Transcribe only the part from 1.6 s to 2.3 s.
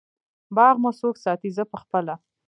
پخپله